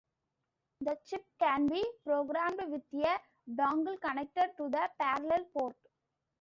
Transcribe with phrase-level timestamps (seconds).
[0.79, 5.77] The chip can be programmed with a dongle connected to the parallel port.